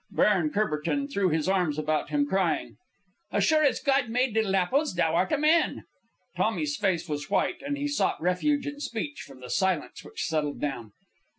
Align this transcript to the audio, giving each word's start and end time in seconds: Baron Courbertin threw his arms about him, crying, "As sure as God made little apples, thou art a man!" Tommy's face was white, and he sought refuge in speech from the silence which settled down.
Baron 0.09 0.49
Courbertin 0.49 1.07
threw 1.09 1.29
his 1.29 1.47
arms 1.47 1.77
about 1.77 2.09
him, 2.09 2.25
crying, 2.25 2.75
"As 3.31 3.43
sure 3.43 3.63
as 3.63 3.79
God 3.79 4.09
made 4.09 4.33
little 4.33 4.55
apples, 4.55 4.95
thou 4.95 5.13
art 5.13 5.31
a 5.31 5.37
man!" 5.37 5.83
Tommy's 6.35 6.75
face 6.75 7.07
was 7.07 7.29
white, 7.29 7.61
and 7.61 7.77
he 7.77 7.87
sought 7.87 8.19
refuge 8.19 8.65
in 8.65 8.79
speech 8.79 9.21
from 9.21 9.41
the 9.41 9.49
silence 9.51 10.03
which 10.03 10.25
settled 10.25 10.59
down. 10.59 10.91